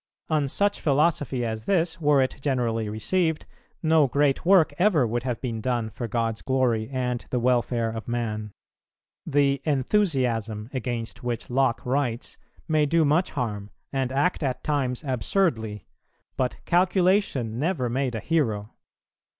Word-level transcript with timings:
On 0.31 0.47
such 0.47 0.81
philosophy 0.81 1.45
as 1.45 1.65
this, 1.65 2.01
were 2.01 2.23
it 2.23 2.37
generally 2.41 2.89
received, 2.89 3.45
no 3.83 4.07
great 4.07 4.43
work 4.43 4.73
ever 4.79 5.05
would 5.05 5.21
have 5.21 5.39
been 5.41 5.61
done 5.61 5.91
for 5.91 6.07
God's 6.07 6.41
glory 6.41 6.89
and 6.89 7.23
the 7.29 7.39
welfare 7.39 7.91
of 7.91 8.07
man. 8.07 8.51
The 9.27 9.61
"enthusiasm" 9.63 10.71
against 10.73 11.21
which 11.21 11.51
Locke 11.51 11.85
writes 11.85 12.39
may 12.67 12.87
do 12.87 13.05
much 13.05 13.29
harm, 13.37 13.69
and 13.93 14.11
act 14.11 14.41
at 14.41 14.63
times 14.63 15.03
absurdly; 15.05 15.85
but 16.35 16.57
calculation 16.65 17.59
never 17.59 17.87
made 17.87 18.15
a 18.15 18.19
hero. 18.21 18.71